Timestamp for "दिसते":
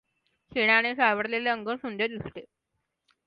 2.07-2.45